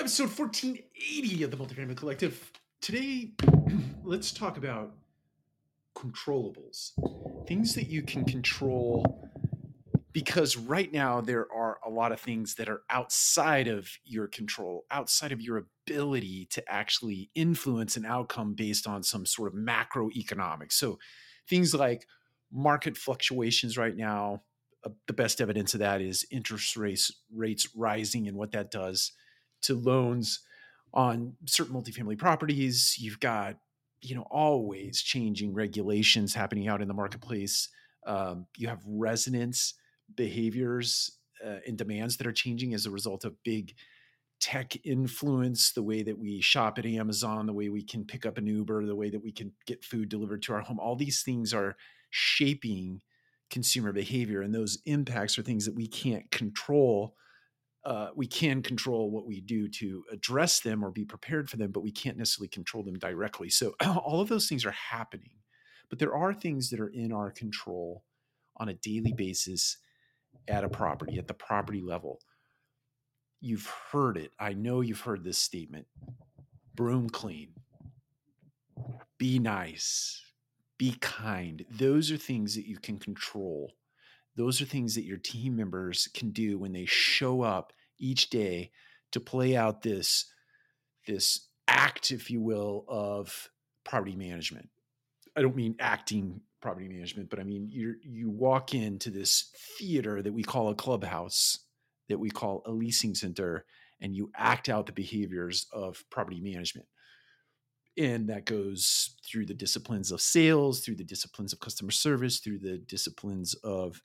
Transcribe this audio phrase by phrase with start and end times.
[0.00, 2.50] episode 1480 of the Multifamily Collective.
[2.80, 3.32] Today,
[4.02, 4.94] let's talk about
[5.94, 6.92] controllables,
[7.46, 9.28] things that you can control.
[10.14, 14.86] Because right now, there are a lot of things that are outside of your control,
[14.90, 20.72] outside of your ability to actually influence an outcome based on some sort of macroeconomics.
[20.72, 20.98] So,
[21.46, 22.06] things like
[22.50, 24.44] market fluctuations right now,
[24.82, 29.12] uh, the best evidence of that is interest rates rates rising and what that does
[29.62, 30.40] to loans
[30.92, 32.96] on certain multifamily properties.
[32.98, 33.56] You've got
[34.02, 37.68] you know always changing regulations happening out in the marketplace.
[38.06, 39.74] Um, you have residents'
[40.14, 43.74] behaviors uh, and demands that are changing as a result of big
[44.40, 48.38] tech influence the way that we shop at Amazon, the way we can pick up
[48.38, 50.80] an Uber, the way that we can get food delivered to our home.
[50.80, 51.76] All these things are
[52.08, 53.02] shaping
[53.50, 57.14] consumer behavior, and those impacts are things that we can't control
[57.84, 61.70] uh, we can control what we do to address them or be prepared for them,
[61.70, 63.48] but we can't necessarily control them directly.
[63.48, 65.30] So all of those things are happening,
[65.88, 68.04] but there are things that are in our control
[68.58, 69.78] on a daily basis
[70.46, 72.20] at a property, at the property level.
[73.40, 74.32] You've heard it.
[74.38, 75.86] I know you've heard this statement
[76.74, 77.50] broom clean,
[79.18, 80.22] be nice,
[80.78, 81.64] be kind.
[81.70, 83.72] Those are things that you can control
[84.36, 88.70] those are things that your team members can do when they show up each day
[89.12, 90.26] to play out this
[91.06, 93.48] this act if you will of
[93.84, 94.68] property management.
[95.36, 100.20] I don't mean acting property management but i mean you you walk into this theater
[100.20, 101.60] that we call a clubhouse
[102.10, 103.64] that we call a leasing center
[104.00, 106.86] and you act out the behaviors of property management.
[107.96, 112.58] And that goes through the disciplines of sales through the disciplines of customer service through
[112.58, 114.02] the disciplines of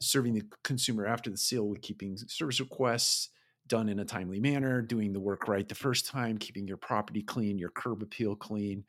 [0.00, 3.30] serving the consumer after the sale with keeping service requests
[3.66, 7.22] done in a timely manner, doing the work right the first time, keeping your property
[7.22, 8.84] clean, your curb appeal clean,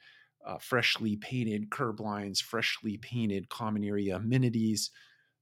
[0.46, 4.92] uh, freshly painted curb lines, freshly painted common area amenities,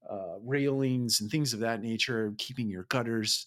[0.10, 3.46] uh, railings, and things of that nature, keeping your gutters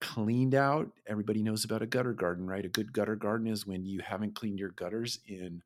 [0.00, 0.90] cleaned out.
[1.06, 2.64] Everybody knows about a gutter garden, right?
[2.64, 5.62] A good gutter garden is when you haven't cleaned your gutters in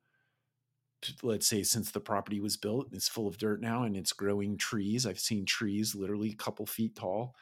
[1.21, 4.57] let's say since the property was built it's full of dirt now and it's growing
[4.57, 7.35] trees i've seen trees literally a couple feet tall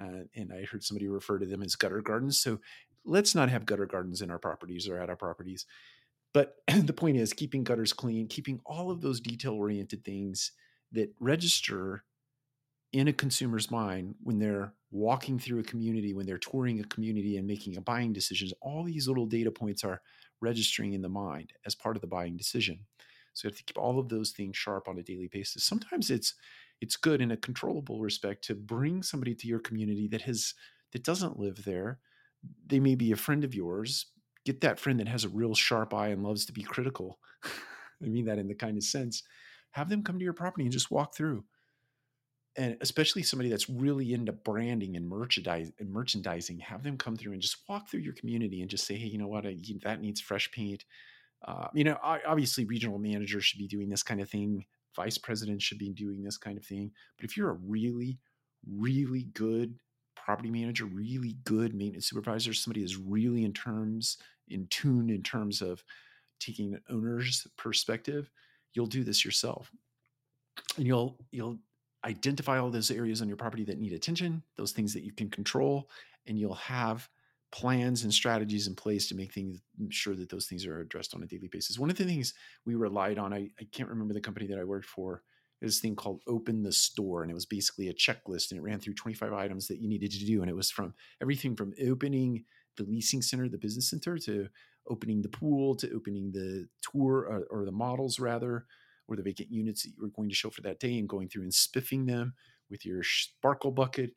[0.00, 2.58] uh, and i heard somebody refer to them as gutter gardens so
[3.04, 5.66] let's not have gutter gardens in our properties or at our properties.
[6.32, 10.52] But the point is keeping gutters clean keeping all of those detail oriented things
[10.92, 12.04] that register
[12.92, 17.36] in a consumer's mind when they're walking through a community when they're touring a community
[17.36, 20.02] and making a buying decisions all these little data points are
[20.40, 22.80] registering in the mind as part of the buying decision.
[23.32, 25.64] So you have to keep all of those things sharp on a daily basis.
[25.64, 26.34] Sometimes it's
[26.80, 30.54] it's good in a controllable respect to bring somebody to your community that has
[30.92, 32.00] that doesn't live there.
[32.66, 34.06] They may be a friend of yours.
[34.44, 37.18] Get that friend that has a real sharp eye and loves to be critical.
[38.02, 39.22] I mean that in the kindest sense.
[39.72, 41.44] Have them come to your property and just walk through
[42.60, 47.32] and especially somebody that's really into branding and merchandise and merchandising, have them come through
[47.32, 50.02] and just walk through your community and just say, hey, you know what, I, that
[50.02, 50.84] needs fresh paint.
[51.48, 54.66] Uh, you know, obviously, regional managers should be doing this kind of thing.
[54.94, 56.90] Vice presidents should be doing this kind of thing.
[57.16, 58.18] But if you're a really,
[58.70, 59.76] really good
[60.14, 64.18] property manager, really good maintenance supervisor, somebody that's really in terms
[64.48, 65.82] in tune in terms of
[66.40, 68.30] taking an owner's perspective,
[68.74, 69.70] you'll do this yourself,
[70.76, 71.58] and you'll you'll
[72.04, 75.28] identify all those areas on your property that need attention, those things that you can
[75.28, 75.88] control,
[76.26, 77.08] and you'll have
[77.52, 81.22] plans and strategies in place to make things sure that those things are addressed on
[81.22, 81.78] a daily basis.
[81.78, 82.34] One of the things
[82.64, 85.22] we relied on, I, I can't remember the company that I worked for,
[85.60, 87.22] is this thing called Open the Store.
[87.22, 90.10] And it was basically a checklist and it ran through 25 items that you needed
[90.12, 90.42] to do.
[90.42, 92.44] And it was from everything from opening
[92.76, 94.48] the leasing center, the business center, to
[94.88, 98.66] opening the pool, to opening the tour or, or the models rather,
[99.10, 101.28] or the vacant units that you were going to show for that day and going
[101.28, 102.34] through and spiffing them
[102.70, 104.12] with your sparkle bucket.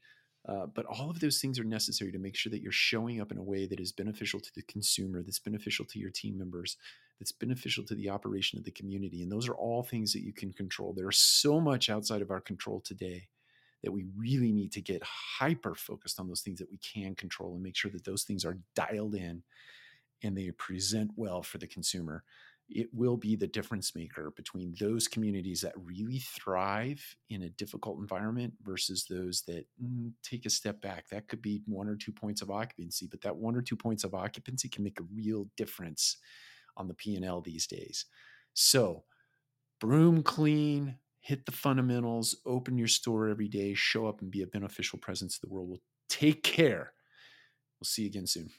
[0.47, 3.31] Uh, but all of those things are necessary to make sure that you're showing up
[3.31, 6.75] in a way that is beneficial to the consumer, that's beneficial to your team members,
[7.19, 9.23] that's beneficial to the operation of the community.
[9.23, 10.93] And those are all things that you can control.
[10.93, 13.29] There is so much outside of our control today
[13.83, 17.53] that we really need to get hyper focused on those things that we can control
[17.53, 19.43] and make sure that those things are dialed in
[20.23, 22.23] and they present well for the consumer
[22.69, 27.99] it will be the difference maker between those communities that really thrive in a difficult
[27.99, 31.07] environment versus those that mm, take a step back.
[31.09, 34.03] That could be one or two points of occupancy, but that one or two points
[34.03, 36.17] of occupancy can make a real difference
[36.77, 38.05] on the P&L these days.
[38.53, 39.03] So,
[39.79, 44.47] broom clean, hit the fundamentals, open your store every day, show up and be a
[44.47, 45.69] beneficial presence to the world.
[45.69, 46.93] We'll take care.
[47.79, 48.49] We'll see you again soon.